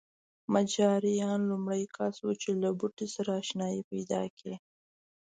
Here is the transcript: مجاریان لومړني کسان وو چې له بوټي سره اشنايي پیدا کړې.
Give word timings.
مجاریان 0.53 1.39
لومړني 1.49 1.85
کسان 1.95 2.21
وو 2.25 2.31
چې 2.41 2.49
له 2.61 2.69
بوټي 2.79 3.07
سره 3.15 3.31
اشنايي 3.41 3.81
پیدا 3.91 4.21
کړې. 4.37 4.55